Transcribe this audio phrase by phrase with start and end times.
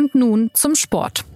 [0.00, 1.26] Und nun zum Sport.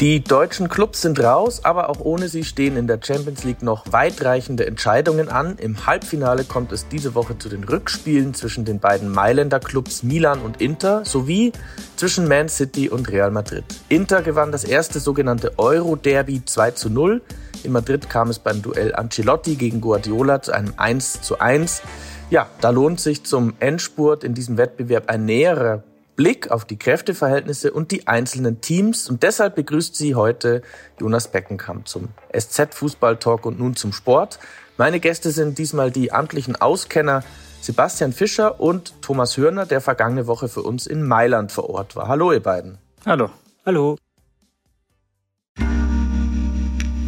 [0.00, 3.90] Die deutschen Clubs sind raus, aber auch ohne sie stehen in der Champions League noch
[3.90, 5.56] weitreichende Entscheidungen an.
[5.58, 10.38] Im Halbfinale kommt es diese Woche zu den Rückspielen zwischen den beiden Mailänder Clubs Milan
[10.42, 11.50] und Inter sowie
[11.96, 13.64] zwischen Man City und Real Madrid.
[13.88, 17.20] Inter gewann das erste sogenannte Euro-Derby 2 zu 0.
[17.64, 21.82] In Madrid kam es beim Duell Ancelotti gegen Guardiola zu einem 1 zu 1.
[22.30, 25.82] Ja, da lohnt sich zum Endspurt in diesem Wettbewerb ein näherer
[26.18, 29.08] Blick auf die Kräfteverhältnisse und die einzelnen Teams.
[29.08, 30.62] Und deshalb begrüßt sie heute
[31.00, 34.40] Jonas Beckenkamp zum SZ Fußball Talk und nun zum Sport.
[34.76, 37.22] Meine Gäste sind diesmal die amtlichen Auskenner
[37.60, 42.08] Sebastian Fischer und Thomas Hörner, der vergangene Woche für uns in Mailand vor Ort war.
[42.08, 42.78] Hallo, ihr beiden.
[43.06, 43.30] Hallo.
[43.64, 43.96] Hallo.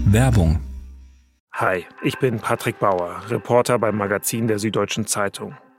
[0.06, 0.61] Werbung.
[1.52, 5.56] Hi, ich bin Patrick Bauer, Reporter beim Magazin der Süddeutschen Zeitung.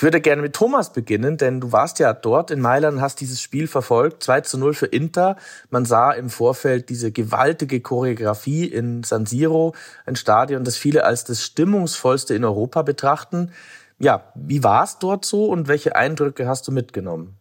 [0.00, 3.42] Ich würde gerne mit Thomas beginnen, denn du warst ja dort in Mailand, hast dieses
[3.42, 4.22] Spiel verfolgt.
[4.22, 5.36] 2 zu 0 für Inter.
[5.68, 9.74] Man sah im Vorfeld diese gewaltige Choreografie in San Siro,
[10.06, 13.52] ein Stadion, das viele als das stimmungsvollste in Europa betrachten.
[13.98, 17.36] Ja, wie war es dort so und welche Eindrücke hast du mitgenommen?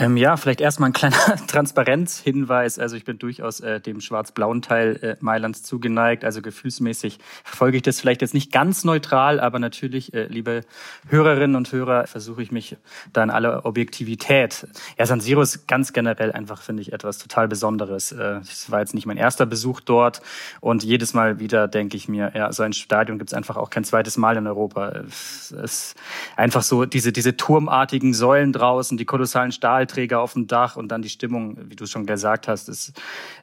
[0.00, 1.16] Ähm, ja, vielleicht erstmal ein kleiner
[1.48, 2.78] Transparenzhinweis.
[2.78, 6.24] Also ich bin durchaus äh, dem schwarz-blauen Teil äh, Mailands zugeneigt.
[6.24, 10.60] Also gefühlsmäßig verfolge ich das vielleicht jetzt nicht ganz neutral, aber natürlich, äh, liebe
[11.08, 12.76] Hörerinnen und Hörer, versuche ich mich
[13.12, 14.68] da in aller Objektivität.
[14.98, 18.12] Ja, San Siro ist ganz generell einfach, finde ich, etwas total Besonderes.
[18.12, 20.22] Äh, es war jetzt nicht mein erster Besuch dort
[20.60, 23.70] und jedes Mal wieder denke ich mir, ja, so ein Stadion gibt es einfach auch
[23.70, 24.90] kein zweites Mal in Europa.
[25.08, 25.96] Es ist
[26.36, 30.88] einfach so diese, diese turmartigen Säulen draußen, die kolossalen Stahl Stahlträger auf dem Dach und
[30.88, 32.92] dann die Stimmung, wie du schon gesagt hast, ist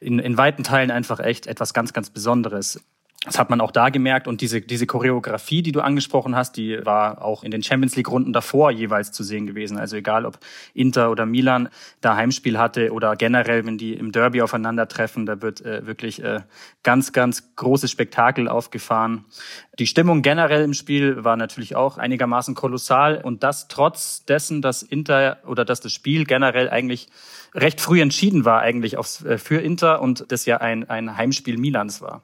[0.00, 2.80] in, in weiten Teilen einfach echt etwas ganz, ganz Besonderes.
[3.26, 6.78] Das hat man auch da gemerkt und diese, diese Choreografie, die du angesprochen hast, die
[6.86, 9.78] war auch in den Champions League Runden davor jeweils zu sehen gewesen.
[9.78, 10.38] Also egal, ob
[10.74, 11.68] Inter oder Milan
[12.00, 16.42] da Heimspiel hatte oder generell, wenn die im Derby aufeinandertreffen, da wird äh, wirklich äh,
[16.84, 19.24] ganz, ganz großes Spektakel aufgefahren.
[19.80, 24.84] Die Stimmung generell im Spiel war natürlich auch einigermaßen kolossal und das trotz dessen, dass
[24.84, 27.08] Inter oder dass das Spiel generell eigentlich
[27.54, 31.58] recht früh entschieden war eigentlich aufs, äh, für Inter und das ja ein, ein Heimspiel
[31.58, 32.22] Milans war.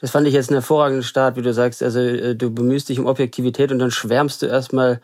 [0.00, 1.82] Das fand ich jetzt einen hervorragenden Start, wie du sagst.
[1.82, 5.00] Also äh, du bemühst dich um Objektivität und dann schwärmst du erstmal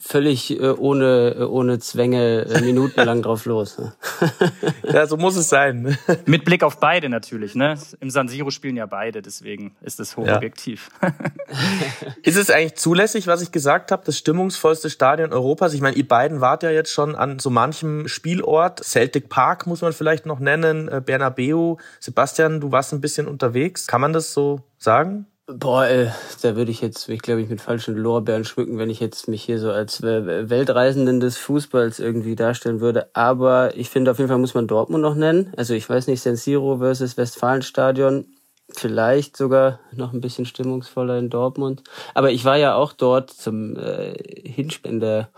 [0.00, 3.78] völlig äh, ohne, äh, ohne Zwänge äh, minutenlang drauf los.
[3.78, 3.92] Ne?
[4.92, 5.98] ja, so muss es sein.
[6.26, 7.54] Mit Blick auf beide natürlich.
[7.54, 7.76] Ne?
[8.00, 10.90] Im San Siro spielen ja beide, deswegen ist es hochobjektiv.
[11.02, 11.14] Ja.
[12.22, 15.74] ist es eigentlich zulässig, was ich gesagt habe, das stimmungsvollste Stadion Europas?
[15.74, 18.84] Ich meine, ihr beiden wart ja jetzt schon an so manchem Spielort.
[18.84, 21.76] Celtic Park muss man vielleicht noch nennen, Bernabeu.
[21.98, 23.86] Sebastian, du warst ein bisschen unterwegs.
[23.88, 25.26] Kann man das so sagen?
[25.50, 26.10] Boah, äh,
[26.42, 29.42] da würde ich jetzt mich, glaube ich, mit falschen Lorbeeren schmücken, wenn ich jetzt mich
[29.42, 33.08] hier so als Weltreisenden des Fußballs irgendwie darstellen würde.
[33.14, 35.54] Aber ich finde, auf jeden Fall muss man Dortmund noch nennen.
[35.56, 38.26] Also ich weiß nicht, San Siro versus Westfalenstadion.
[38.68, 41.82] Vielleicht sogar noch ein bisschen stimmungsvoller in Dortmund.
[42.12, 44.12] Aber ich war ja auch dort zum äh,
[44.46, 45.30] Hinspiel in der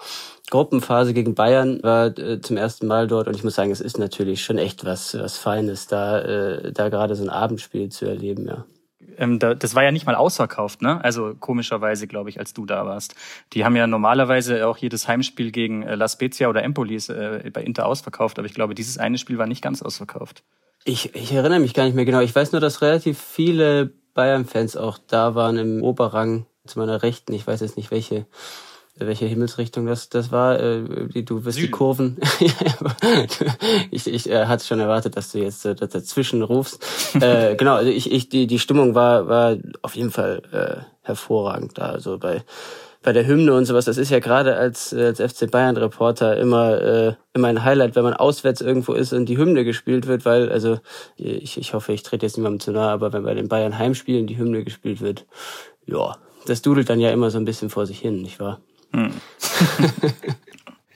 [0.50, 3.96] Gruppenphase gegen Bayern, war äh, zum ersten Mal dort und ich muss sagen, es ist
[3.96, 8.48] natürlich schon echt was, was Feines, da, äh, da gerade so ein Abendspiel zu erleben,
[8.48, 8.64] ja
[9.20, 11.02] ähm, da, das war ja nicht mal ausverkauft, ne?
[11.04, 13.14] Also komischerweise, glaube ich, als du da warst.
[13.52, 17.62] Die haben ja normalerweise auch jedes Heimspiel gegen äh, La Spezia oder Empolis äh, bei
[17.62, 20.42] Inter ausverkauft, aber ich glaube, dieses eine Spiel war nicht ganz ausverkauft.
[20.84, 22.20] Ich, ich erinnere mich gar nicht mehr genau.
[22.20, 27.32] Ich weiß nur, dass relativ viele Bayern-Fans auch da waren im Oberrang zu meiner Rechten.
[27.34, 28.26] Ich weiß jetzt nicht welche
[29.06, 30.58] welche Himmelsrichtung das das war.
[30.58, 30.82] Äh,
[31.22, 31.66] du wirst Süden.
[31.66, 32.16] die Kurven.
[33.90, 36.84] ich ich äh, hatte schon erwartet, dass du jetzt äh, dazwischen rufst.
[37.20, 41.78] äh, genau, also ich, ich die die Stimmung war war auf jeden Fall äh, hervorragend
[41.78, 41.90] da.
[41.90, 42.42] Also bei
[43.02, 43.86] bei der Hymne und sowas.
[43.86, 48.04] Das ist ja gerade als als FC Bayern Reporter immer äh, immer ein Highlight, wenn
[48.04, 50.78] man auswärts irgendwo ist und die Hymne gespielt wird, weil also
[51.16, 54.26] ich ich hoffe, ich trete jetzt niemandem zu nahe, aber wenn bei den Bayern Heimspielen
[54.26, 55.26] die Hymne gespielt wird,
[55.86, 56.16] ja,
[56.46, 58.60] das dudelt dann ja immer so ein bisschen vor sich hin, nicht wahr?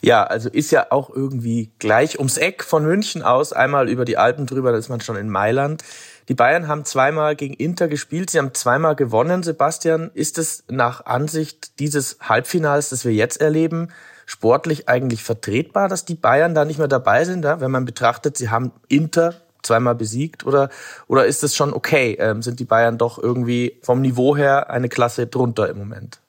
[0.04, 4.18] Ja, also ist ja auch irgendwie gleich ums Eck von München aus, einmal über die
[4.18, 5.82] Alpen drüber, da ist man schon in Mailand.
[6.28, 9.42] Die Bayern haben zweimal gegen Inter gespielt, sie haben zweimal gewonnen.
[9.42, 13.88] Sebastian, ist es nach Ansicht dieses Halbfinals, das wir jetzt erleben,
[14.26, 18.50] sportlich eigentlich vertretbar, dass die Bayern da nicht mehr dabei sind, wenn man betrachtet, sie
[18.50, 20.68] haben Inter zweimal besiegt oder
[21.06, 22.18] oder ist es schon okay?
[22.20, 26.20] Ähm, sind die Bayern doch irgendwie vom Niveau her eine Klasse drunter im Moment?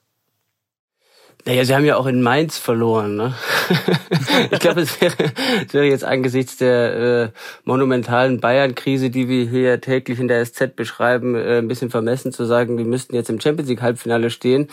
[1.46, 3.14] Naja, sie haben ja auch in Mainz verloren.
[3.14, 3.34] Ne?
[4.50, 5.14] ich glaube, es wäre,
[5.64, 7.28] es wäre jetzt angesichts der äh,
[7.62, 12.44] monumentalen Bayern-Krise, die wir hier täglich in der SZ beschreiben, äh, ein bisschen vermessen zu
[12.46, 14.66] sagen, wir müssten jetzt im Champions League-Halbfinale stehen.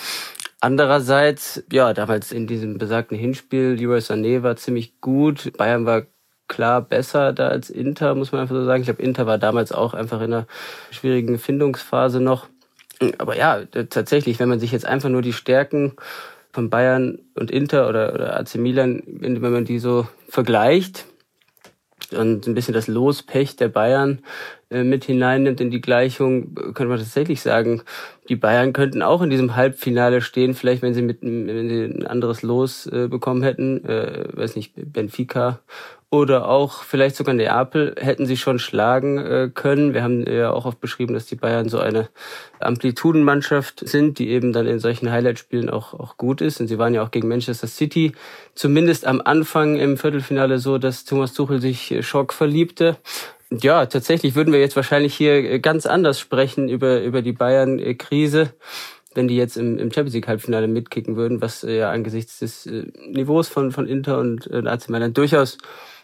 [0.61, 5.55] Andererseits, ja, damals in diesem besagten Hinspiel, Leroy Sané war ziemlich gut.
[5.55, 6.07] Bayern war
[6.47, 8.81] klar besser da als Inter, muss man einfach so sagen.
[8.81, 10.47] Ich glaube, Inter war damals auch einfach in einer
[10.89, 12.47] schwierigen Findungsphase noch.
[13.19, 15.93] Aber ja, tatsächlich, wenn man sich jetzt einfach nur die Stärken
[16.53, 21.05] von Bayern und Inter oder, oder AC Milan, wenn man die so vergleicht
[22.11, 24.19] und ein bisschen das Lospech der Bayern
[24.81, 27.83] mit hineinnimmt in die Gleichung, könnte man tatsächlich sagen,
[28.29, 32.07] die Bayern könnten auch in diesem Halbfinale stehen, vielleicht wenn sie mit wenn sie ein
[32.07, 35.59] anderes Los äh, bekommen hätten, äh, weiß nicht, Benfica
[36.13, 39.95] oder auch vielleicht sogar Neapel hätten sie schon schlagen äh, können.
[39.95, 42.07] Wir haben ja auch oft beschrieben, dass die Bayern so eine
[42.59, 46.61] Amplitudenmannschaft sind, die eben dann in solchen Highlight-Spielen auch, auch gut ist.
[46.61, 48.11] Und sie waren ja auch gegen Manchester City
[48.53, 52.97] zumindest am Anfang im Viertelfinale so, dass Thomas Tuchel sich Schock verliebte.
[53.61, 58.53] Ja, tatsächlich würden wir jetzt wahrscheinlich hier ganz anders sprechen über, über die Bayern-Krise
[59.15, 62.91] wenn die jetzt im, im Champions League Halbfinale mitkicken würden, was ja angesichts des äh,
[63.07, 65.57] Niveaus von, von Inter und äh, AC Mailand durchaus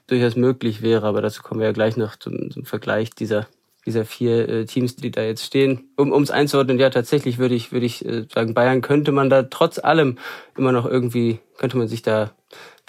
[0.07, 1.05] durchaus möglich wäre.
[1.05, 3.47] Aber dazu kommen wir ja gleich noch zum, zum Vergleich dieser
[3.85, 5.89] dieser vier äh, Teams, die da jetzt stehen.
[5.95, 9.43] Um ums einzuordnen, ja, tatsächlich würde ich würde ich äh, sagen, Bayern könnte man da
[9.43, 10.17] trotz allem
[10.57, 12.31] immer noch irgendwie könnte man sich da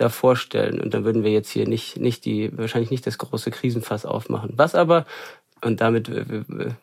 [0.00, 3.50] da vorstellen und dann würden wir jetzt hier nicht nicht die wahrscheinlich nicht das große
[3.50, 4.52] Krisenfass aufmachen.
[4.56, 5.06] Was aber
[5.62, 6.25] und damit äh,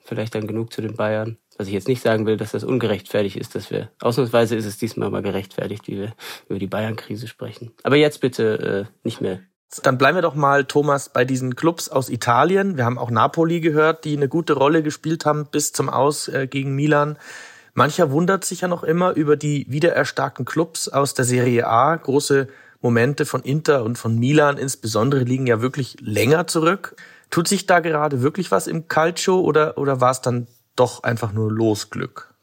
[0.04, 1.38] vielleicht dann genug zu den Bayern.
[1.58, 4.78] Was ich jetzt nicht sagen will, dass das ungerechtfertigt ist, dass wir ausnahmsweise ist es
[4.78, 6.14] diesmal mal gerechtfertigt, wie wir
[6.48, 7.72] über die Bayern-Krise sprechen.
[7.84, 9.40] Aber jetzt bitte äh, nicht mehr
[9.84, 12.78] dann bleiben wir doch mal, Thomas, bei diesen Clubs aus Italien.
[12.78, 16.48] Wir haben auch Napoli gehört, die eine gute Rolle gespielt haben bis zum Aus äh,
[16.48, 17.18] gegen Milan.
[17.74, 21.96] Mancher wundert sich ja noch immer über die wiedererstarkten Clubs aus der Serie A.
[21.96, 22.48] Große
[22.82, 26.96] Momente von Inter und von Milan insbesondere liegen ja wirklich länger zurück.
[27.30, 31.34] Tut sich da gerade wirklich was im Calcio oder, oder war es dann doch einfach
[31.34, 32.34] nur Losglück?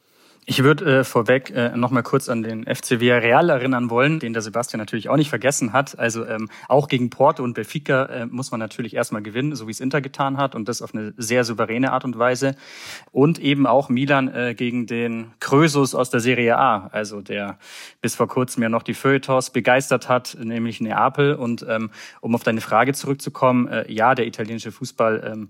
[0.47, 4.33] Ich würde äh, vorweg äh, noch mal kurz an den FC Villarreal erinnern wollen, den
[4.33, 5.97] der Sebastian natürlich auch nicht vergessen hat.
[5.97, 9.71] Also ähm, auch gegen Porto und Benfica äh, muss man natürlich erstmal gewinnen, so wie
[9.71, 12.55] es Inter getan hat und das auf eine sehr souveräne Art und Weise.
[13.11, 17.57] Und eben auch Milan äh, gegen den Krösus aus der Serie A, also der
[18.01, 21.33] bis vor kurzem ja noch die Feuilletons begeistert hat, nämlich Neapel.
[21.33, 21.89] Und ähm,
[22.21, 25.49] um auf deine Frage zurückzukommen, äh, ja, der italienische Fußball ähm,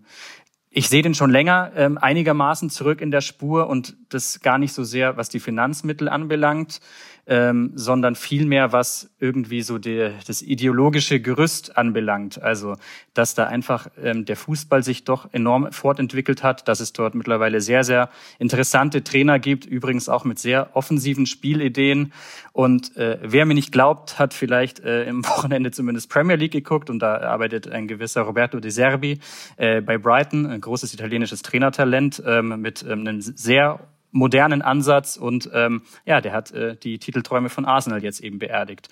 [0.78, 4.74] ich sehe den schon länger ähm, einigermaßen zurück in der Spur und das gar nicht
[4.74, 6.82] so sehr, was die Finanzmittel anbelangt
[7.28, 12.42] ähm, sondern vielmehr was irgendwie so der, das ideologische Gerüst anbelangt.
[12.42, 12.76] Also,
[13.14, 17.62] dass da einfach ähm, der Fußball sich doch enorm fortentwickelt hat, dass es dort mittlerweile
[17.62, 22.14] sehr, sehr interessante Trainer gibt, übrigens auch mit sehr offensiven Spielideen.
[22.54, 26.90] Und äh, wer mir nicht glaubt, hat vielleicht äh, im Wochenende zumindest Premier League geguckt
[26.90, 29.20] und da arbeitet ein gewisser Roberto De Serbi
[29.58, 33.80] äh, bei Brighton, ein großes italienisches Trainertalent ähm, mit ähm, einem sehr
[34.16, 38.88] modernen Ansatz und ähm, ja, der hat äh, die Titelträume von Arsenal jetzt eben beerdigt.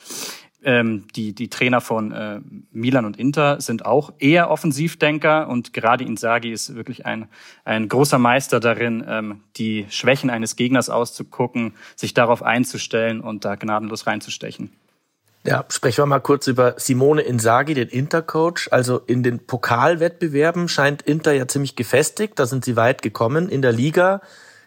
[0.65, 2.39] Ähm, die, die Trainer von äh,
[2.71, 7.27] Milan und Inter sind auch eher Offensivdenker und gerade Inzaghi ist wirklich ein,
[7.63, 13.55] ein großer Meister darin, ähm, die Schwächen eines Gegners auszugucken, sich darauf einzustellen und da
[13.55, 14.71] gnadenlos reinzustechen.
[15.45, 18.69] Ja, sprechen wir mal kurz über Simone Inzaghi, den Intercoach.
[18.71, 23.49] Also in den Pokalwettbewerben scheint Inter ja ziemlich gefestigt, da sind sie weit gekommen.
[23.49, 24.21] In der Liga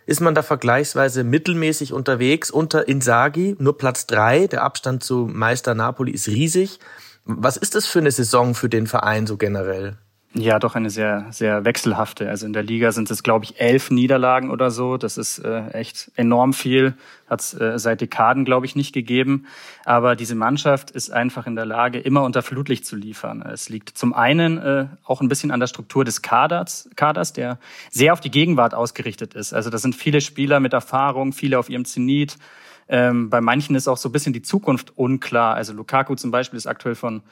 [0.07, 4.47] ist man da vergleichsweise mittelmäßig unterwegs unter Insagi, nur Platz drei.
[4.47, 6.79] Der Abstand zu Meister Napoli ist riesig.
[7.25, 9.99] Was ist das für eine Saison für den Verein so generell?
[10.39, 12.29] Ja, doch eine sehr, sehr wechselhafte.
[12.29, 14.99] Also in der Liga sind es, glaube ich, elf Niederlagen oder so.
[14.99, 16.93] Das ist äh, echt enorm viel.
[17.27, 19.47] Hat es äh, seit Dekaden, glaube ich, nicht gegeben.
[19.87, 23.41] Aber diese Mannschaft ist einfach in der Lage, immer unter Flutlicht zu liefern.
[23.41, 27.59] Es liegt zum einen äh, auch ein bisschen an der Struktur des Kaders, Kaders, der
[27.91, 29.55] sehr auf die Gegenwart ausgerichtet ist.
[29.55, 32.37] Also das sind viele Spieler mit Erfahrung, viele auf ihrem Zenit.
[32.89, 35.55] Ähm, bei manchen ist auch so ein bisschen die Zukunft unklar.
[35.55, 37.23] Also Lukaku zum Beispiel ist aktuell von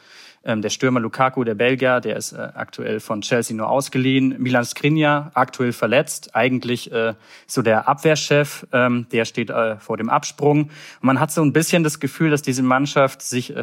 [0.44, 4.36] Ähm, der Stürmer Lukaku, der Belgier, der ist äh, aktuell von Chelsea nur ausgeliehen.
[4.38, 7.14] Milan Skriniar, aktuell verletzt, eigentlich äh,
[7.46, 10.64] so der Abwehrchef, ähm, der steht äh, vor dem Absprung.
[10.64, 10.70] Und
[11.02, 13.62] man hat so ein bisschen das Gefühl, dass diese Mannschaft sich äh,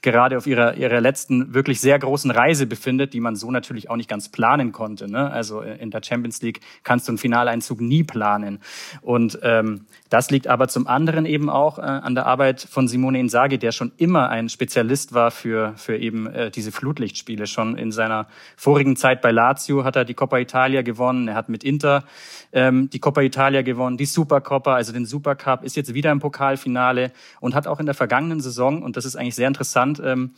[0.00, 3.96] gerade auf ihrer, ihrer letzten wirklich sehr großen Reise befindet, die man so natürlich auch
[3.96, 5.10] nicht ganz planen konnte.
[5.10, 5.30] Ne?
[5.30, 8.60] Also äh, in der Champions League kannst du einen Finaleinzug nie planen.
[9.02, 13.20] Und ähm, das liegt aber zum anderen eben auch äh, an der Arbeit von Simone
[13.20, 17.46] Inzaghi, der schon immer ein Spezialist war für, für eben äh, diese Flutlichtspiele.
[17.46, 18.26] Schon in seiner
[18.56, 21.28] vorigen Zeit bei Lazio hat er die Coppa Italia gewonnen.
[21.28, 22.04] Er hat mit Inter
[22.52, 27.12] ähm, die Coppa Italia gewonnen, die Supercoppa, also den Supercup, ist jetzt wieder im Pokalfinale
[27.40, 30.32] und hat auch in der vergangenen Saison, und das ist eigentlich sehr interessant, ähm,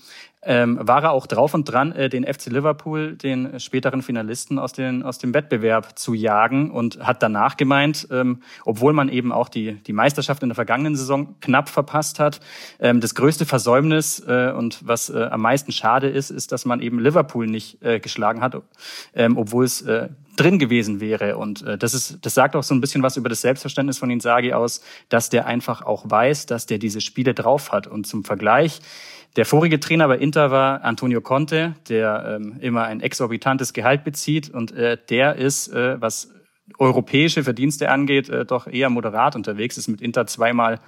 [0.47, 4.73] ähm, war er auch drauf und dran, äh, den FC Liverpool, den späteren Finalisten aus,
[4.73, 9.49] den, aus dem Wettbewerb zu jagen und hat danach gemeint, ähm, obwohl man eben auch
[9.49, 12.41] die, die Meisterschaft in der vergangenen Saison knapp verpasst hat,
[12.79, 16.81] ähm, das größte Versäumnis äh, und was äh, am meisten schade ist, ist, dass man
[16.81, 18.57] eben Liverpool nicht äh, geschlagen hat,
[19.15, 21.37] ähm, obwohl es äh, drin gewesen wäre.
[21.37, 24.11] Und äh, das ist, das sagt auch so ein bisschen was über das Selbstverständnis von
[24.11, 27.87] Inzaghi aus, dass der einfach auch weiß, dass der diese Spiele drauf hat.
[27.87, 28.81] Und zum Vergleich,
[29.37, 34.51] der vorige Trainer bei Inter war Antonio Conte, der ähm, immer ein exorbitantes Gehalt bezieht
[34.51, 36.31] und äh, der ist, äh, was
[36.79, 40.79] europäische Verdienste angeht, äh, doch eher moderat unterwegs, ist mit Inter zweimal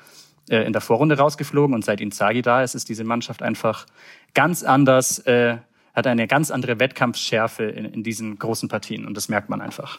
[0.49, 3.87] äh, in der Vorrunde rausgeflogen und seit Inzaghi da ist, ist diese Mannschaft einfach
[4.33, 5.59] ganz anders, äh,
[5.95, 9.99] hat eine ganz andere Wettkampfschärfe in, in diesen großen Partien und das merkt man einfach.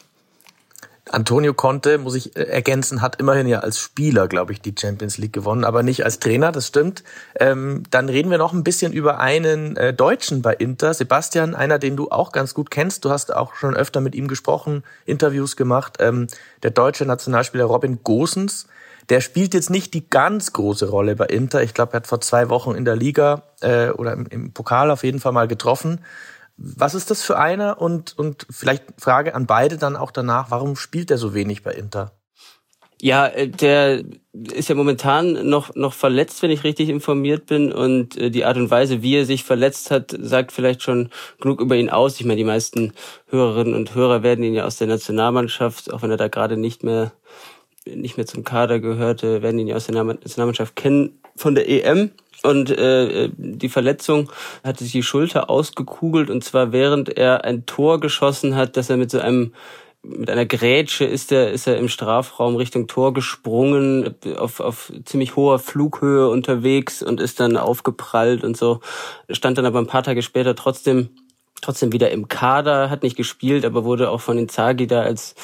[1.10, 5.18] Antonio Conte, muss ich äh, ergänzen, hat immerhin ja als Spieler, glaube ich, die Champions
[5.18, 7.04] League gewonnen, aber nicht als Trainer, das stimmt.
[7.38, 11.78] Ähm, dann reden wir noch ein bisschen über einen äh, Deutschen bei Inter, Sebastian, einer,
[11.78, 13.04] den du auch ganz gut kennst.
[13.04, 15.96] Du hast auch schon öfter mit ihm gesprochen, Interviews gemacht.
[16.00, 16.26] Ähm,
[16.62, 18.66] der deutsche Nationalspieler Robin Gosens,
[19.08, 21.62] der spielt jetzt nicht die ganz große Rolle bei Inter.
[21.62, 24.90] Ich glaube, er hat vor zwei Wochen in der Liga äh, oder im, im Pokal
[24.90, 26.00] auf jeden Fall mal getroffen.
[26.58, 27.80] Was ist das für einer?
[27.80, 31.72] Und, und vielleicht Frage an beide dann auch danach, warum spielt er so wenig bei
[31.72, 32.12] Inter?
[33.00, 37.72] Ja, äh, der ist ja momentan noch, noch verletzt, wenn ich richtig informiert bin.
[37.72, 41.10] Und äh, die Art und Weise, wie er sich verletzt hat, sagt vielleicht schon
[41.40, 42.18] genug über ihn aus.
[42.18, 42.92] Ich meine, die meisten
[43.28, 46.82] Hörerinnen und Hörer werden ihn ja aus der Nationalmannschaft, auch wenn er da gerade nicht
[46.82, 47.12] mehr,
[47.86, 52.10] nicht mehr zum Kader gehörte, werden ihn ja aus der Nationalmannschaft kennen von der EM.
[52.42, 54.30] Und äh, die Verletzung
[54.62, 56.30] hatte sich die Schulter ausgekugelt.
[56.30, 59.52] Und zwar während er ein Tor geschossen hat, dass er mit so einem
[60.02, 65.34] mit einer Grätsche ist er ist er im Strafraum Richtung Tor gesprungen auf auf ziemlich
[65.34, 68.80] hoher Flughöhe unterwegs und ist dann aufgeprallt und so.
[69.28, 71.10] Stand dann aber ein paar Tage später trotzdem
[71.60, 75.34] trotzdem wieder im Kader hat nicht gespielt aber wurde auch von den Zagi da als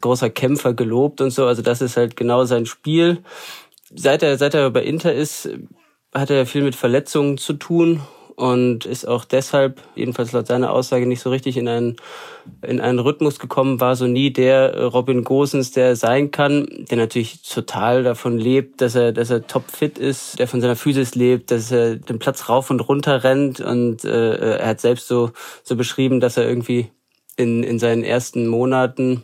[0.00, 1.46] großer Kämpfer gelobt und so.
[1.46, 3.18] Also das ist halt genau sein Spiel.
[3.92, 5.48] Seit er seit er bei Inter ist
[6.14, 8.00] hat er viel mit Verletzungen zu tun
[8.36, 11.96] und ist auch deshalb, jedenfalls laut seiner Aussage, nicht so richtig in einen,
[12.62, 17.42] in einen Rhythmus gekommen, war so nie der Robin Gosens, der sein kann, der natürlich
[17.42, 21.70] total davon lebt, dass er, dass er topfit ist, der von seiner Physis lebt, dass
[21.70, 25.30] er den Platz rauf und runter rennt und äh, er hat selbst so,
[25.62, 26.90] so beschrieben, dass er irgendwie
[27.36, 29.22] in, in seinen ersten Monaten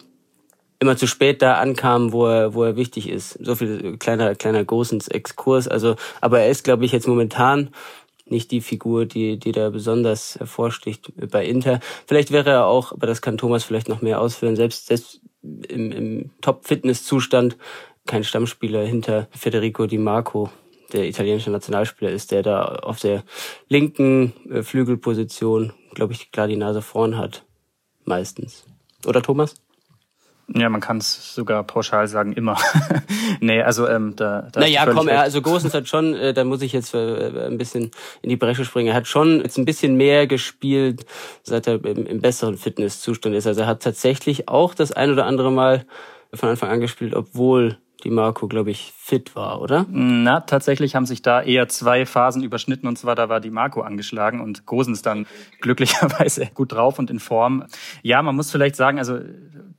[0.81, 3.39] immer zu spät da ankam, wo er, wo er wichtig ist.
[3.41, 5.69] So viel kleiner, kleiner Gosens Exkurs.
[5.69, 7.71] Also, aber er ist, glaube ich, jetzt momentan
[8.27, 11.81] nicht die Figur, die, die da besonders hervorsticht bei Inter.
[12.07, 15.93] Vielleicht wäre er auch, aber das kann Thomas vielleicht noch mehr ausführen, selbst, selbst im,
[15.93, 17.57] im Top-Fitness-Zustand
[18.07, 20.51] kein Stammspieler hinter Federico Di Marco,
[20.93, 23.25] der italienische Nationalspieler ist, der da auf der
[23.69, 27.45] linken äh, Flügelposition, glaube ich, klar die Nase vorn hat.
[28.05, 28.65] Meistens.
[29.07, 29.55] Oder Thomas?
[30.55, 32.57] Ja, man kann es sogar pauschal sagen, immer.
[33.41, 36.63] nee, also ähm, da, da Naja, komm, er, also Gosens hat schon, äh, da muss
[36.63, 37.93] ich jetzt äh, ein bisschen
[38.23, 41.07] in die Bresche springen, er hat schon jetzt ein bisschen mehr gespielt,
[41.45, 43.47] seit er im, im besseren Fitnesszustand ist.
[43.47, 45.85] Also er hat tatsächlich auch das ein oder andere Mal
[46.35, 49.87] von Anfang an gespielt, obwohl die Marco, glaube ich, fit war, oder?
[49.91, 53.83] Na, tatsächlich haben sich da eher zwei Phasen überschnitten und zwar da war die Marco
[53.83, 55.27] angeschlagen und Gosens dann
[55.61, 57.65] glücklicherweise gut drauf und in Form.
[58.03, 59.19] Ja, man muss vielleicht sagen, also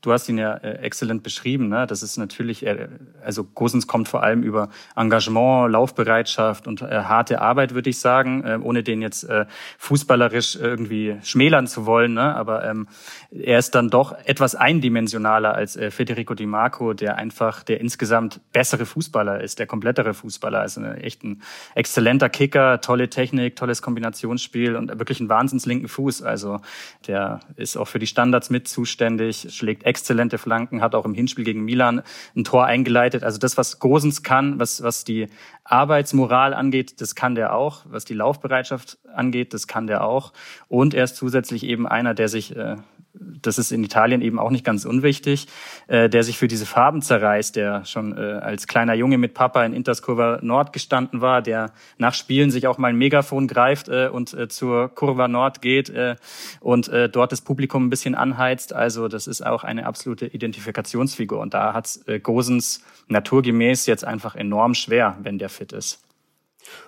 [0.02, 1.70] du hast ihn ja äh, exzellent beschrieben.
[1.70, 1.88] Ne?
[1.88, 2.90] Das ist natürlich, äh,
[3.24, 8.44] also Gosens kommt vor allem über Engagement, Laufbereitschaft und äh, harte Arbeit, würde ich sagen,
[8.44, 9.46] äh, ohne den jetzt äh,
[9.78, 12.14] fußballerisch irgendwie schmälern zu wollen.
[12.14, 12.36] Ne?
[12.36, 12.88] Aber ähm,
[13.32, 18.11] er ist dann doch etwas eindimensionaler als äh, Federico Di Marco, der einfach, der insgesamt
[18.12, 20.78] insgesamt bessere Fußballer ist, der komplettere Fußballer ist.
[20.78, 21.42] Ein echt ein
[21.76, 26.22] exzellenter Kicker, tolle Technik, tolles Kombinationsspiel und wirklich einen wahnsinns linken Fuß.
[26.22, 26.60] Also
[27.08, 31.46] der ist auch für die Standards mit zuständig, schlägt exzellente Flanken, hat auch im Hinspiel
[31.46, 32.02] gegen Milan
[32.36, 33.24] ein Tor eingeleitet.
[33.24, 35.30] Also das, was Gosens kann, was, was die
[35.64, 37.86] Arbeitsmoral angeht, das kann der auch.
[37.86, 40.34] Was die Laufbereitschaft angeht, das kann der auch.
[40.68, 42.76] Und er ist zusätzlich eben einer, der sich äh,
[43.14, 45.48] das ist in Italien eben auch nicht ganz unwichtig,
[45.88, 49.64] äh, der sich für diese Farben zerreißt, der schon äh, als kleiner Junge mit Papa
[49.66, 54.10] in Interskurva Nord gestanden war, der nach Spielen sich auch mal ein Megafon greift äh,
[54.12, 56.16] und äh, zur Kurva Nord geht äh,
[56.60, 58.74] und äh, dort das Publikum ein bisschen anheizt.
[58.74, 61.40] Also das ist auch eine absolute Identifikationsfigur.
[61.40, 66.00] Und da hat äh, Gosens naturgemäß jetzt einfach enorm schwer, wenn der fit ist.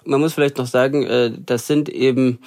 [0.05, 2.39] Man muss vielleicht noch sagen, äh, das sind eben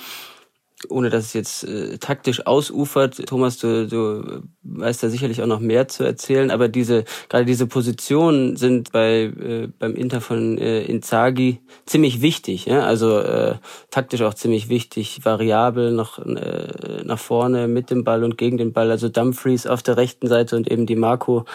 [0.88, 3.26] ohne dass es jetzt äh, taktisch ausufert.
[3.26, 7.66] Thomas, du, du weißt da sicherlich auch noch mehr zu erzählen, aber diese gerade diese
[7.66, 12.66] Positionen sind bei äh, beim Inter von äh, Inzaghi ziemlich wichtig.
[12.66, 12.82] Ja?
[12.84, 13.54] Also äh,
[13.90, 18.72] taktisch auch ziemlich wichtig, variabel nach äh, nach vorne mit dem Ball und gegen den
[18.72, 18.90] Ball.
[18.90, 21.46] Also Dumfries auf der rechten Seite und eben die Marco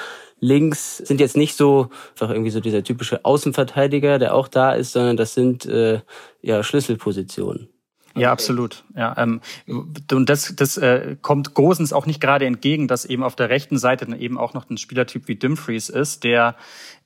[0.42, 4.94] links sind jetzt nicht so einfach irgendwie so dieser typische Außenverteidiger, der auch da ist,
[4.94, 6.02] sondern das sind äh,
[6.42, 7.71] ja Schlüsselpositionen.
[8.16, 8.84] Ja, absolut.
[8.96, 13.36] Ja, ähm, und das, das äh, kommt Gosens auch nicht gerade entgegen, dass eben auf
[13.36, 16.56] der rechten Seite dann eben auch noch ein Spielertyp wie Dumfries ist, der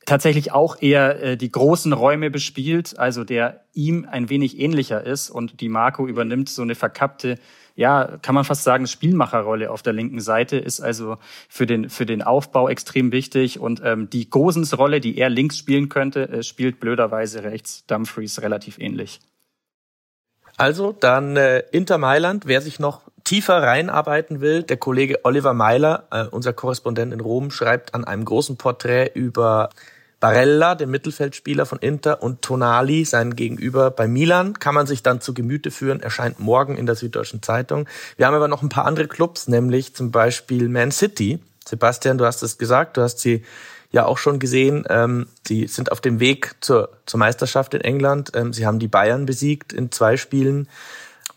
[0.05, 5.29] tatsächlich auch eher äh, die großen Räume bespielt, also der ihm ein wenig ähnlicher ist
[5.29, 7.37] und die Marco übernimmt so eine verkappte,
[7.75, 11.17] ja, kann man fast sagen, Spielmacherrolle auf der linken Seite, ist also
[11.49, 15.57] für den, für den Aufbau extrem wichtig und ähm, die Gosens Rolle, die er links
[15.57, 19.19] spielen könnte, äh, spielt blöderweise rechts Dumfries relativ ähnlich.
[20.57, 26.07] Also dann äh, Inter Mailand, wer sich noch tiefer reinarbeiten will, der Kollege Oliver Meiler,
[26.11, 29.69] äh, unser Korrespondent in Rom, schreibt an einem großen Porträt über
[30.19, 34.57] Barella, den Mittelfeldspieler von Inter, und Tonali, sein Gegenüber bei Milan.
[34.57, 37.87] Kann man sich dann zu Gemüte führen, erscheint morgen in der Süddeutschen Zeitung.
[38.15, 41.39] Wir haben aber noch ein paar andere Clubs, nämlich zum Beispiel Man City.
[41.67, 43.43] Sebastian, du hast es gesagt, du hast sie
[43.95, 44.85] ja auch schon gesehen.
[44.89, 48.31] Ähm, sie sind auf dem Weg zur, zur Meisterschaft in England.
[48.35, 50.67] Ähm, sie haben die Bayern besiegt in zwei Spielen.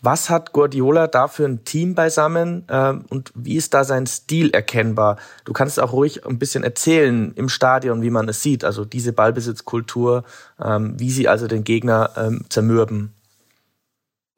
[0.01, 4.49] Was hat Guardiola da für ein Team beisammen ähm, und wie ist da sein Stil
[4.51, 5.17] erkennbar?
[5.43, 9.11] Du kannst auch ruhig ein bisschen erzählen im Stadion, wie man es sieht, also diese
[9.11, 10.23] Ballbesitzkultur,
[10.61, 13.13] ähm, wie sie also den Gegner ähm, zermürben.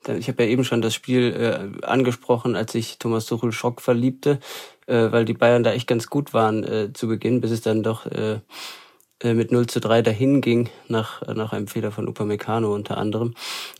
[0.08, 4.39] Ich habe ja eben schon das Spiel äh, angesprochen, als sich Thomas Tuchel Schock verliebte
[4.91, 7.84] äh, weil die Bayern da echt ganz gut waren äh, zu Beginn, bis es dann
[7.84, 8.39] doch äh,
[9.22, 13.34] äh, mit 0 zu 3 dahin ging, nach, nach einem Fehler von Upamecano unter anderem.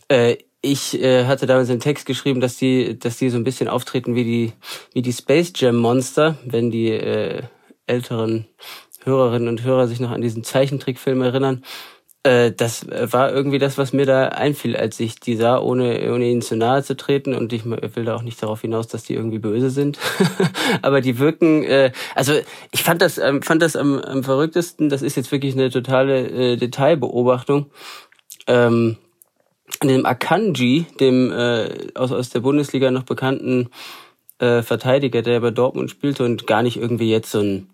[0.08, 3.68] Äh, ich äh, hatte damals einen Text geschrieben, dass die, dass die so ein bisschen
[3.68, 4.52] auftreten wie die,
[4.94, 7.42] wie die Space Jam Monster, wenn die äh,
[7.86, 8.46] älteren
[9.04, 11.64] Hörerinnen und Hörer sich noch an diesen Zeichentrickfilm erinnern.
[12.24, 16.26] Äh, das war irgendwie das, was mir da einfiel, als ich die sah, ohne, ohne
[16.26, 17.34] ihnen zu nahe zu treten.
[17.34, 19.98] Und ich will da auch nicht darauf hinaus, dass die irgendwie böse sind.
[20.82, 22.34] Aber die wirken, äh, also
[22.70, 26.52] ich fand das, ähm, fand das am, am verrücktesten, das ist jetzt wirklich eine totale
[26.52, 27.70] äh, Detailbeobachtung.
[28.46, 28.98] Ähm,
[29.82, 33.68] dem Akanji, dem äh, aus, aus der Bundesliga noch bekannten
[34.38, 37.68] äh, Verteidiger, der bei Dortmund spielte und gar nicht irgendwie jetzt so ein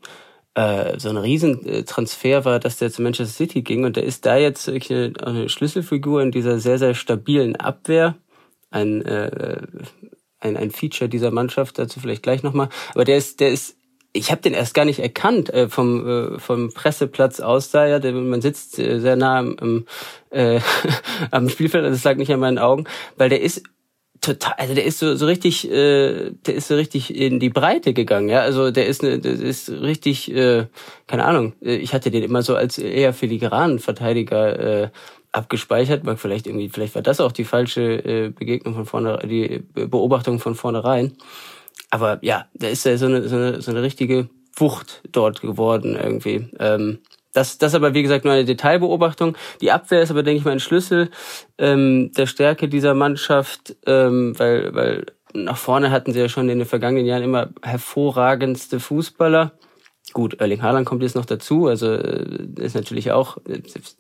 [0.59, 4.37] äh, so ein Riesentransfer war, dass der zu Manchester City ging und der ist da
[4.37, 8.17] jetzt wirklich eine, eine Schlüsselfigur in dieser sehr, sehr stabilen Abwehr.
[8.71, 9.61] Ein, äh,
[10.41, 12.69] ein, ein Feature dieser Mannschaft, dazu vielleicht gleich nochmal.
[12.95, 13.77] Aber der ist, der ist
[14.13, 17.99] ich habe den erst gar nicht erkannt äh, vom äh, vom Presseplatz aus da ja
[17.99, 19.85] der, man sitzt äh, sehr nah am,
[20.31, 20.61] äh,
[21.31, 22.85] am Spielfeld also das lag nicht an meinen Augen
[23.17, 23.63] weil der ist
[24.21, 27.95] total, also der ist so, so richtig, äh, der ist so richtig in die Breite
[27.95, 28.41] gegangen, ja.
[28.41, 30.67] Also der ist, ne, der ist richtig, äh,
[31.07, 31.55] keine Ahnung.
[31.63, 34.91] äh, Ich hatte den immer so als eher filigranen Verteidiger äh,
[35.33, 39.63] abgespeichert, weil vielleicht irgendwie, vielleicht war das auch die falsche äh, Begegnung von vorne, die
[39.75, 41.17] Beobachtung von vornherein.
[41.91, 45.97] Aber ja, der ist ja so eine, so eine, so eine richtige Wucht dort geworden
[45.97, 46.49] irgendwie.
[46.59, 46.99] Ähm,
[47.33, 49.37] das, das aber, wie gesagt, nur eine Detailbeobachtung.
[49.61, 51.11] Die Abwehr ist aber, denke ich mal, ein Schlüssel
[51.59, 56.59] ähm, der Stärke dieser Mannschaft, ähm, weil, weil nach vorne hatten sie ja schon in
[56.59, 59.53] den vergangenen Jahren immer hervorragendste Fußballer.
[60.15, 63.37] Gut, Erling Haaland kommt jetzt noch dazu, also äh, ist natürlich auch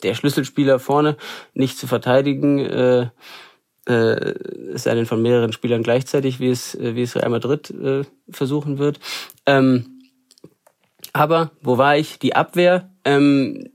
[0.03, 1.17] der Schlüsselspieler vorne,
[1.53, 3.09] nicht zu verteidigen, äh,
[3.87, 4.35] äh,
[4.75, 8.79] es sei denn von mehreren Spielern gleichzeitig, wie es, wie es Real Madrid äh, versuchen
[8.79, 9.01] wird.
[9.47, 9.99] Ähm,
[11.12, 12.19] aber wo war ich?
[12.19, 12.91] Die Abwehr.
[13.09, 13.71] Ähm,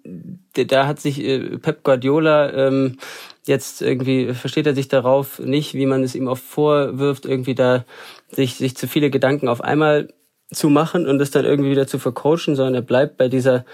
[0.53, 2.97] da hat sich äh, Pep Guardiola ähm,
[3.45, 7.83] jetzt irgendwie versteht er sich darauf nicht, wie man es ihm oft vorwirft, irgendwie da
[8.29, 10.13] sich sich zu viele Gedanken auf einmal
[10.51, 13.65] zu machen und das dann irgendwie wieder zu vercoachen, sondern er bleibt bei dieser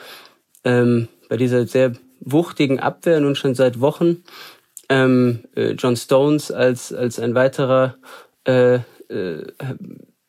[0.63, 1.91] ähm, bei dieser sehr
[2.21, 4.23] wuchtigen Abwehr nun schon seit Wochen.
[4.87, 7.97] Ähm, äh, John Stones als, als ein weiterer
[8.45, 8.75] äh,
[9.09, 9.45] äh,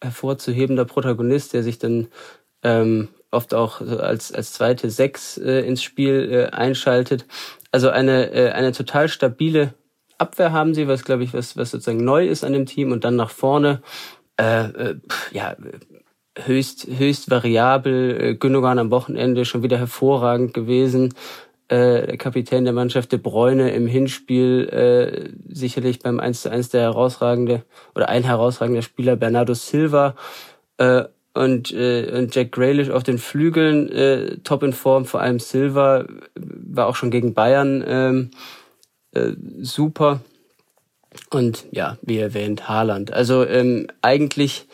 [0.03, 2.09] hervorzuhebender Protagonist, der sich dann
[2.63, 7.27] ähm, oft auch als, als zweite Sechs äh, ins Spiel äh, einschaltet.
[7.71, 9.75] Also eine, äh, eine total stabile
[10.19, 13.05] Abwehr haben sie, was glaube ich, was, was sozusagen neu ist an dem Team und
[13.05, 13.81] dann nach vorne,
[14.39, 14.97] äh, äh,
[15.33, 15.57] ja,
[16.39, 18.21] höchst, höchst variabel.
[18.21, 21.15] Äh, Gündogan am Wochenende schon wieder hervorragend gewesen.
[21.69, 26.69] Äh, der Kapitän der Mannschaft De Bruyne im Hinspiel äh, sicherlich beim 1 zu 1
[26.71, 27.65] der herausragende
[27.95, 30.17] oder ein herausragender Spieler Bernardo Silva
[30.79, 35.39] äh, und, äh, und Jack Grealish auf den Flügeln äh, top in Form, vor allem
[35.39, 38.31] Silva war auch schon gegen Bayern ähm,
[39.13, 40.21] äh, super.
[41.31, 43.13] Und ja, wie erwähnt, Haaland.
[43.13, 44.67] Also ähm, eigentlich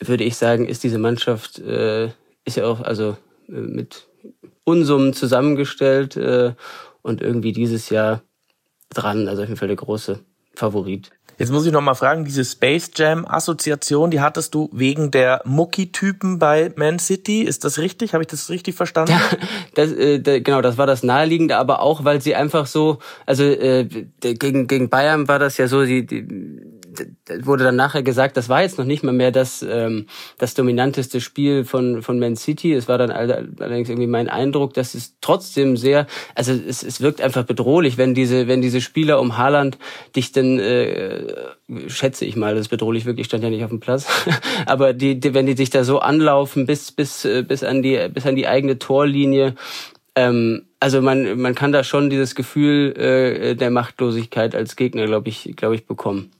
[0.00, 2.06] würde ich sagen, ist diese Mannschaft, äh,
[2.44, 3.16] ist ja auch also
[3.48, 4.06] äh, mit
[4.64, 6.54] Unsummen zusammengestellt äh,
[7.02, 8.22] und irgendwie dieses Jahr
[8.90, 9.28] dran.
[9.28, 10.20] Also auf jeden Fall der große
[10.54, 11.10] Favorit.
[11.40, 15.40] Jetzt muss ich noch mal fragen, diese Space Jam Assoziation, die hattest du wegen der
[15.46, 17.40] Mucki-Typen bei Man City.
[17.40, 18.12] Ist das richtig?
[18.12, 19.12] Habe ich das richtig verstanden?
[19.12, 19.20] Ja,
[19.74, 23.86] das, äh, genau, das war das naheliegende, aber auch, weil sie einfach so, also äh,
[24.20, 26.28] gegen, gegen Bayern war das ja so, die, die
[27.42, 30.06] wurde dann nachher gesagt, das war jetzt noch nicht mal mehr das, ähm,
[30.38, 32.72] das dominanteste Spiel von, von Man City.
[32.72, 37.20] Es war dann allerdings irgendwie mein Eindruck, dass es trotzdem sehr, also es, es wirkt
[37.20, 39.78] einfach bedrohlich, wenn diese, wenn diese Spieler um Haaland
[40.16, 41.34] dich dann, äh,
[41.86, 44.06] schätze ich mal, das ist bedrohlich wirklich, stand ja nicht auf dem Platz,
[44.66, 48.26] aber die, die, wenn die sich da so anlaufen bis, bis, bis an die, bis
[48.26, 49.54] an die eigene Torlinie,
[50.14, 55.28] ähm, also man, man kann da schon dieses Gefühl äh, der Machtlosigkeit als Gegner, glaube
[55.28, 56.30] ich, glaube ich, bekommen.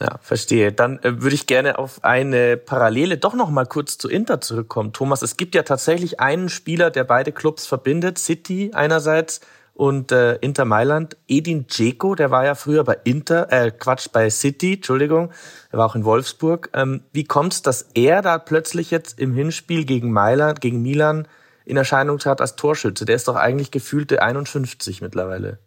[0.00, 0.72] Ja, verstehe.
[0.72, 4.94] Dann äh, würde ich gerne auf eine Parallele doch noch mal kurz zu Inter zurückkommen.
[4.94, 9.40] Thomas, es gibt ja tatsächlich einen Spieler, der beide Clubs verbindet, City einerseits
[9.74, 11.18] und äh, Inter Mailand.
[11.28, 15.32] Edin Dzeko, der war ja früher bei Inter, äh, Quatsch, bei City, Entschuldigung,
[15.70, 16.70] er war auch in Wolfsburg.
[16.72, 21.28] Ähm, wie kommt's, dass er da plötzlich jetzt im Hinspiel gegen Mailand, gegen Milan
[21.66, 23.04] in Erscheinung trat als Torschütze?
[23.04, 25.58] Der ist doch eigentlich gefühlte 51 mittlerweile.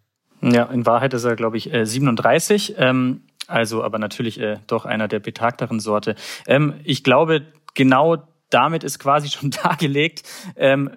[0.42, 2.78] Ja, in Wahrheit ist er, glaube ich, 37.
[2.78, 6.16] Äh, ähm also, aber natürlich äh, doch einer der betagteren Sorte.
[6.48, 10.24] Ähm, ich glaube, genau damit ist quasi schon dargelegt,
[10.56, 10.92] ähm,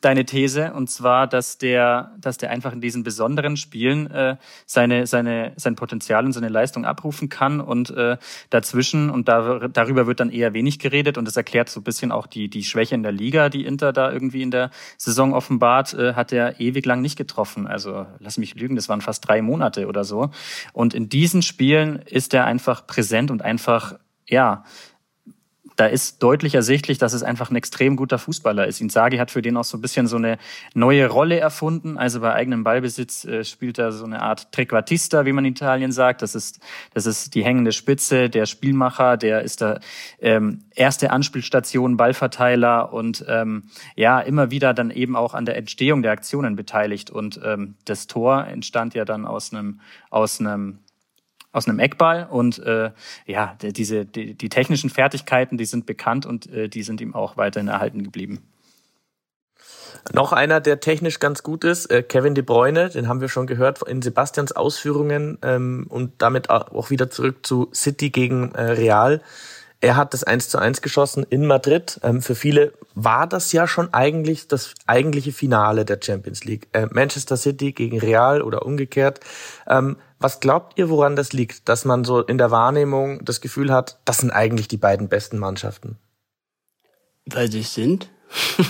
[0.00, 5.06] deine These, und zwar, dass der, dass der einfach in diesen besonderen Spielen äh, seine,
[5.06, 8.16] seine, sein Potenzial und seine Leistung abrufen kann und äh,
[8.50, 12.10] dazwischen, und da, darüber wird dann eher wenig geredet, und das erklärt so ein bisschen
[12.10, 15.94] auch die, die Schwäche in der Liga, die Inter da irgendwie in der Saison offenbart,
[15.94, 17.66] äh, hat er ewig lang nicht getroffen.
[17.66, 20.30] Also lass mich lügen, das waren fast drei Monate oder so.
[20.72, 24.64] Und in diesen Spielen ist er einfach präsent und einfach, ja,
[25.76, 28.80] da ist deutlich ersichtlich, dass es einfach ein extrem guter Fußballer ist.
[28.80, 30.38] Inzaghi hat für den auch so ein bisschen so eine
[30.74, 31.98] neue Rolle erfunden.
[31.98, 35.92] Also bei eigenem Ballbesitz äh, spielt er so eine Art Trequartista, wie man in Italien
[35.92, 36.22] sagt.
[36.22, 36.60] Das ist,
[36.94, 39.80] das ist die hängende Spitze, der Spielmacher, der ist der
[40.18, 43.64] ähm, erste Anspielstation, Ballverteiler und ähm,
[43.96, 47.10] ja, immer wieder dann eben auch an der Entstehung der Aktionen beteiligt.
[47.10, 50.78] Und ähm, das Tor entstand ja dann aus einem, aus einem
[51.56, 52.90] aus einem Eckball und äh,
[53.26, 57.36] ja, diese die, die technischen Fertigkeiten, die sind bekannt und äh, die sind ihm auch
[57.36, 58.42] weiterhin erhalten geblieben.
[60.12, 63.46] Noch einer, der technisch ganz gut ist, äh, Kevin De Bruyne, den haben wir schon
[63.46, 69.22] gehört in Sebastians Ausführungen ähm, und damit auch wieder zurück zu City gegen äh, Real.
[69.80, 72.00] Er hat das 1 zu 1 geschossen in Madrid.
[72.02, 76.68] Ähm, für viele war das ja schon eigentlich das eigentliche Finale der Champions League.
[76.72, 79.20] Äh, Manchester City gegen Real oder umgekehrt.
[79.66, 83.72] Ähm, was glaubt ihr, woran das liegt, dass man so in der Wahrnehmung das Gefühl
[83.72, 85.98] hat, das sind eigentlich die beiden besten Mannschaften?
[87.26, 88.08] Weil sie sind.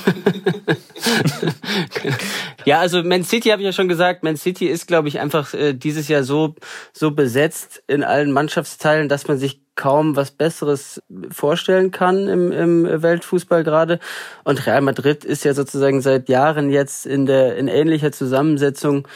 [2.65, 5.55] ja, also Man City habe ich ja schon gesagt, Man City ist, glaube ich, einfach
[5.55, 6.55] äh, dieses Jahr so
[6.93, 13.03] so besetzt in allen Mannschaftsteilen, dass man sich kaum was Besseres vorstellen kann im, im
[13.03, 13.99] Weltfußball gerade.
[14.45, 19.07] Und Real Madrid ist ja sozusagen seit Jahren jetzt in der in ähnlicher Zusammensetzung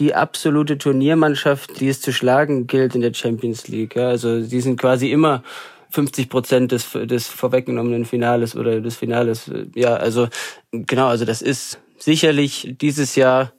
[0.00, 3.96] die absolute Turniermannschaft, die es zu schlagen gilt in der Champions League.
[3.96, 5.44] Also die sind quasi immer
[5.90, 9.50] 50 Prozent des, des vorweggenommenen Finales oder des Finales.
[9.74, 10.28] Ja, also
[10.72, 13.52] genau, also das ist sicherlich dieses Jahr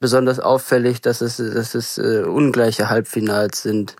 [0.00, 3.96] besonders auffällig, dass es, dass es äh, ungleiche Halbfinals sind.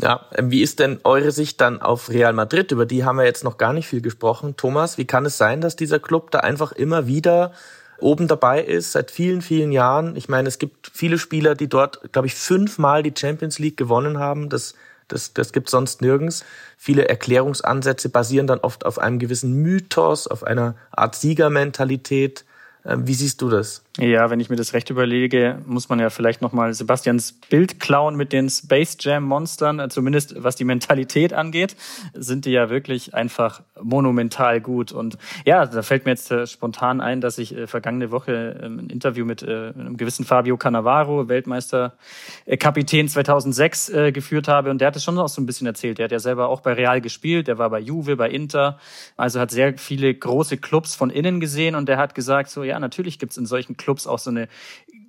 [0.00, 2.72] Ja, ähm, wie ist denn eure Sicht dann auf Real Madrid?
[2.72, 4.56] Über die haben wir jetzt noch gar nicht viel gesprochen.
[4.56, 7.52] Thomas, wie kann es sein, dass dieser Club da einfach immer wieder
[7.98, 10.16] oben dabei ist, seit vielen, vielen Jahren?
[10.16, 14.18] Ich meine, es gibt viele Spieler, die dort, glaube ich, fünfmal die Champions League gewonnen
[14.18, 14.48] haben.
[14.48, 14.74] Das,
[15.08, 16.44] das, das gibt sonst nirgends.
[16.76, 22.44] Viele Erklärungsansätze basieren dann oft auf einem gewissen Mythos, auf einer Art Siegermentalität.
[22.86, 23.82] Ähm, wie siehst du das?
[23.98, 28.16] Ja, wenn ich mir das recht überlege, muss man ja vielleicht nochmal Sebastians Bild klauen
[28.16, 29.88] mit den Space Jam Monstern.
[29.88, 31.76] Zumindest was die Mentalität angeht,
[32.12, 34.90] sind die ja wirklich einfach monumental gut.
[34.90, 35.16] Und
[35.46, 38.90] ja, da fällt mir jetzt äh, spontan ein, dass ich äh, vergangene Woche ähm, ein
[38.90, 44.70] Interview mit äh, einem gewissen Fabio Cannavaro, Weltmeisterkapitän 2006, geführt habe.
[44.70, 45.98] Und der hat es schon auch so ein bisschen erzählt.
[45.98, 47.46] Der hat ja selber auch bei Real gespielt.
[47.46, 48.78] Der war bei Juve, bei Inter.
[49.16, 51.76] Also hat sehr viele große Clubs von innen gesehen.
[51.76, 54.48] Und der hat gesagt, so ja, natürlich gibt's in solchen Clubs auch so eine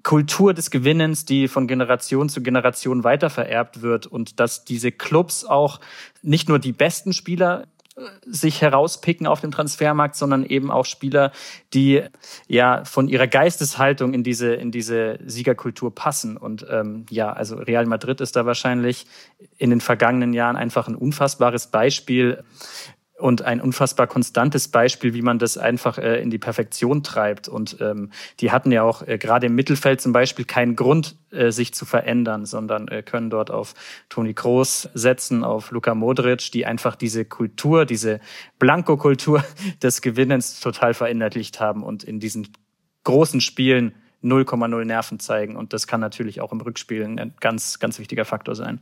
[0.05, 5.79] Kultur des Gewinnens, die von Generation zu Generation weitervererbt wird und dass diese Clubs auch
[6.21, 11.31] nicht nur die besten Spieler äh, sich herauspicken auf dem Transfermarkt, sondern eben auch Spieler,
[11.73, 12.03] die
[12.47, 16.37] ja von ihrer Geisteshaltung in diese in diese Siegerkultur passen.
[16.37, 19.07] Und ähm, ja, also Real Madrid ist da wahrscheinlich
[19.57, 22.43] in den vergangenen Jahren einfach ein unfassbares Beispiel
[23.17, 27.47] und ein unfassbar konstantes Beispiel, wie man das einfach äh, in die Perfektion treibt.
[27.47, 31.51] Und ähm, die hatten ja auch äh, gerade im Mittelfeld zum Beispiel keinen Grund, äh,
[31.51, 33.73] sich zu verändern, sondern äh, können dort auf
[34.09, 38.19] Toni Kroos setzen, auf Luka Modric, die einfach diese Kultur, diese
[38.59, 39.43] Blanko-Kultur
[39.81, 42.49] des Gewinnens total verinnerlicht haben und in diesen
[43.05, 45.55] großen Spielen 0,0 Nerven zeigen.
[45.55, 48.81] Und das kann natürlich auch im Rückspiel ein ganz, ganz wichtiger Faktor sein.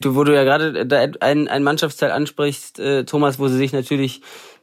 [0.00, 4.22] Du, wo du ja gerade ein, ein Mannschaftsteil ansprichst, äh, Thomas, wo sie sich natürlich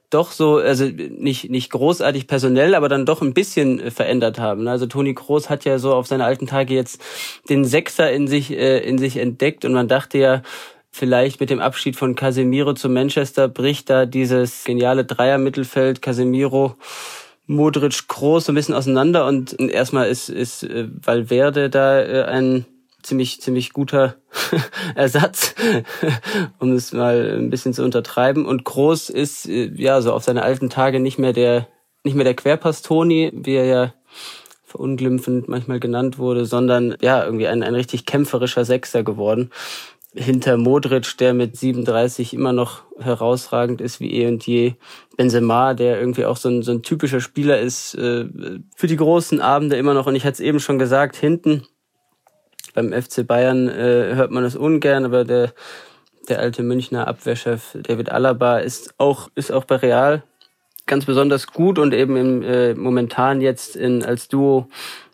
[0.09, 4.67] doch so, also nicht, nicht großartig personell, aber dann doch ein bisschen äh, verändert haben.
[4.67, 7.01] Also Toni Kroos hat ja so auf seine alten Tage jetzt
[7.49, 10.41] den Sechser in sich, äh, in sich entdeckt und man dachte ja,
[10.91, 16.75] vielleicht mit dem Abschied von Casemiro zu Manchester bricht da dieses geniale Dreier-Mittelfeld Casemiro
[17.47, 22.65] Modric Kroos so ein bisschen auseinander und erstmal ist, ist äh, Valverde da äh, ein
[23.05, 24.15] ziemlich, ziemlich guter
[24.95, 25.55] Ersatz,
[26.59, 28.45] um es mal ein bisschen zu untertreiben.
[28.45, 31.67] Und Groß ist, äh, ja, so auf seine alten Tage nicht mehr der,
[32.03, 33.93] nicht mehr der Querpass-Toni, wie er ja
[34.65, 39.51] verunglimpfend manchmal genannt wurde, sondern ja, irgendwie ein, ein richtig kämpferischer Sechser geworden.
[40.13, 44.73] Hinter Modric, der mit 37 immer noch herausragend ist wie eh und je.
[45.17, 48.25] Benzema, der irgendwie auch so ein, so ein typischer Spieler ist, äh,
[48.75, 50.07] für die großen Abende immer noch.
[50.07, 51.67] Und ich hatte es eben schon gesagt, hinten
[52.75, 55.53] beim FC Bayern äh, hört man das ungern, aber der,
[56.29, 60.23] der alte Münchner Abwehrchef David Alaba ist auch, ist auch bei Real
[60.85, 64.67] ganz besonders gut und eben im, äh, momentan jetzt in, als Duo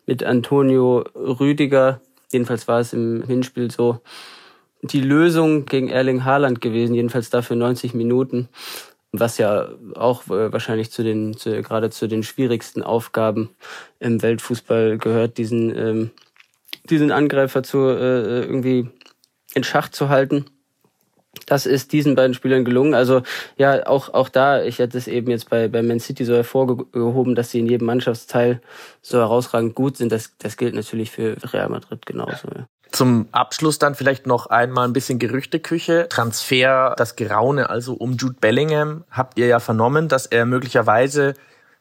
[0.06, 4.02] mit Antonio Rüdiger, jedenfalls war es im Hinspiel so,
[4.82, 8.50] die Lösung gegen Erling Haaland gewesen, jedenfalls dafür 90 Minuten,
[9.12, 13.52] was ja auch äh, wahrscheinlich zu den, zu, gerade zu den schwierigsten Aufgaben
[14.00, 16.12] im Weltfußball gehört, diesen ähm,
[16.92, 18.90] diesen Angreifer zu äh, irgendwie
[19.54, 20.46] in Schach zu halten.
[21.46, 22.94] Das ist diesen beiden Spielern gelungen.
[22.94, 23.24] Also
[23.58, 27.36] ja, auch auch da, ich hätte es eben jetzt bei bei Man City so hervorgehoben,
[27.36, 28.62] dass sie in jedem Mannschaftsteil
[29.02, 30.12] so herausragend gut sind.
[30.12, 32.48] Das das gilt natürlich für Real Madrid genauso.
[32.54, 32.68] Ja.
[32.92, 36.08] Zum Abschluss dann vielleicht noch einmal ein bisschen Gerüchteküche.
[36.10, 39.06] Transfer, das Geraune also um Jude Bellingham.
[39.10, 41.36] Habt ihr ja vernommen, dass er möglicherweise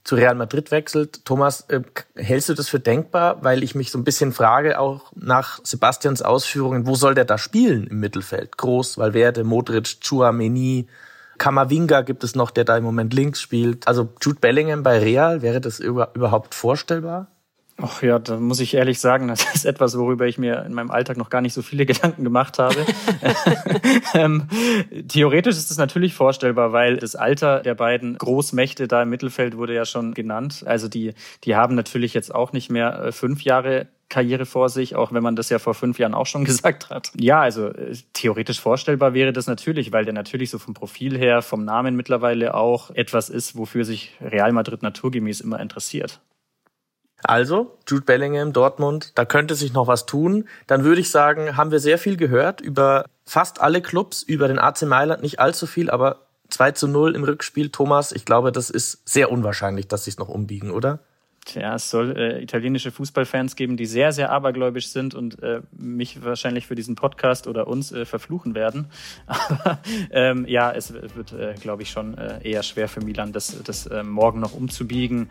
[0.05, 1.25] zu Real Madrid wechselt.
[1.25, 1.83] Thomas, äh,
[2.17, 3.43] hältst du das für denkbar?
[3.43, 7.39] Weil ich mich so ein bisschen frage, auch nach Sebastians Ausführungen, wo soll der da
[7.39, 8.57] spielen im Mittelfeld?
[8.57, 10.87] Groß, Valverde, Modric, Chouameni,
[11.41, 13.89] Kamavinga gibt es noch, der da im Moment links spielt.
[13.89, 17.29] Also Jude Bellingham bei Real, wäre das überhaupt vorstellbar?
[17.83, 20.91] Ach ja, da muss ich ehrlich sagen, das ist etwas, worüber ich mir in meinem
[20.91, 22.77] Alltag noch gar nicht so viele Gedanken gemacht habe.
[24.15, 24.49] ähm,
[25.09, 29.75] theoretisch ist es natürlich vorstellbar, weil das Alter der beiden Großmächte da im Mittelfeld wurde
[29.75, 30.65] ja schon genannt.
[30.67, 31.15] Also die,
[31.45, 35.23] die haben natürlich jetzt auch nicht mehr äh, fünf Jahre Karriere vor sich, auch wenn
[35.23, 37.13] man das ja vor fünf Jahren auch schon gesagt hat.
[37.19, 41.41] Ja, also äh, theoretisch vorstellbar wäre das natürlich, weil der natürlich so vom Profil her,
[41.41, 46.21] vom Namen mittlerweile auch etwas ist, wofür sich Real Madrid naturgemäß immer interessiert.
[47.25, 50.49] Also, Jude Bellingham, Dortmund, da könnte sich noch was tun.
[50.67, 54.59] Dann würde ich sagen, haben wir sehr viel gehört über fast alle Clubs, über den
[54.59, 57.71] AC Mailand nicht allzu viel, aber 2 zu 0 im Rückspiel.
[57.71, 61.01] Thomas, ich glaube, das ist sehr unwahrscheinlich, dass sie es noch umbiegen, oder?
[61.55, 66.23] Ja, es soll äh, italienische Fußballfans geben, die sehr, sehr abergläubisch sind und äh, mich
[66.23, 68.87] wahrscheinlich für diesen Podcast oder uns äh, verfluchen werden.
[69.27, 73.63] Aber ähm, ja, es wird, äh, glaube ich, schon äh, eher schwer für Milan, das,
[73.63, 75.31] das äh, morgen noch umzubiegen.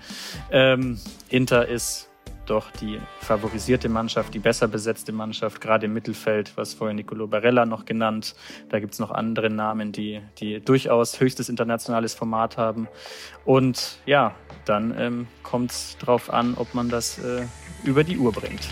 [0.51, 2.08] Ähm, Inter ist
[2.49, 7.65] doch die favorisierte Mannschaft, die besser besetzte Mannschaft, gerade im Mittelfeld, was vorher Nicolo Barella
[7.65, 8.35] noch genannt.
[8.69, 12.88] Da gibt's noch andere Namen, die, die durchaus höchstes internationales Format haben.
[13.45, 14.35] Und ja,
[14.65, 17.45] dann ähm, kommt es darauf an, ob man das äh,
[17.83, 18.67] über die Uhr bringt.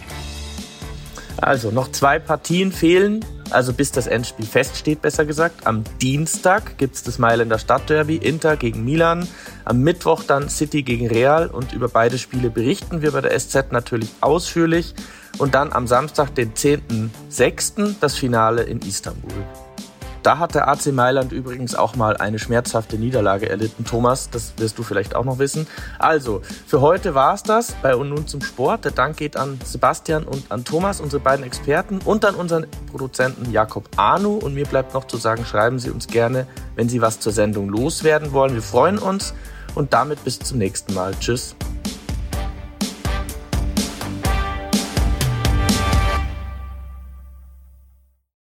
[1.37, 5.65] Also noch zwei Partien fehlen also bis das Endspiel feststeht, besser gesagt.
[5.67, 9.27] Am Dienstag gibt es das Mailänder Stadtderby, Inter gegen Milan.
[9.65, 13.71] Am Mittwoch dann City gegen Real und über beide Spiele berichten wir bei der SZ
[13.71, 14.93] natürlich ausführlich.
[15.37, 19.66] Und dann am Samstag, den 10.06., das Finale in Istanbul.
[20.27, 23.85] Da hat der AC Mailand übrigens auch mal eine schmerzhafte Niederlage erlitten.
[23.85, 25.67] Thomas, das wirst du vielleicht auch noch wissen.
[25.99, 28.83] Also, für heute war es das bei Und nun zum Sport.
[28.83, 33.53] Der Dank geht an Sebastian und an Thomas, unsere beiden Experten, und an unseren Produzenten
[33.53, 34.33] Jakob Anu.
[34.33, 37.69] Und mir bleibt noch zu sagen, schreiben Sie uns gerne, wenn Sie was zur Sendung
[37.69, 38.53] loswerden wollen.
[38.53, 39.33] Wir freuen uns
[39.75, 41.13] und damit bis zum nächsten Mal.
[41.21, 41.55] Tschüss.